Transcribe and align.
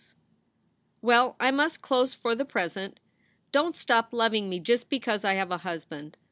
9 0.01 0.07
6 0.07 0.07
SOULS 0.07 0.13
FOR 0.13 0.15
SALE 0.15 0.97
Well 1.03 1.35
I 1.39 1.51
must 1.51 1.81
close 1.83 2.13
for 2.15 2.33
the 2.33 2.43
present. 2.43 2.99
Dont 3.51 3.75
stop 3.75 4.09
loveing 4.11 4.49
me 4.49 4.59
just 4.59 4.89
because 4.89 5.23
I 5.23 5.35
have 5.35 5.51
a 5.51 5.59
husband. 5.59 6.17